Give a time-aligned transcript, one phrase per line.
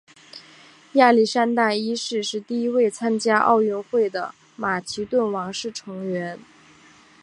[0.93, 6.39] 亚历山大一世是第一位参加奥运会的马其顿王室成员。